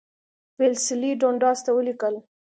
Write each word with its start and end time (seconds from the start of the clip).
ویلسلي 0.59 1.11
ډونډاس 1.21 1.59
ته 1.65 1.71
ولیکل. 1.77 2.15